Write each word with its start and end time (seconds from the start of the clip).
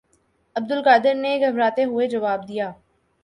عبدالقادر 0.55 1.13
نے 1.15 1.37
گھبراتے 1.41 1.83
ہوئے 1.83 2.07
جواب 2.07 2.47
دیا 2.47 2.71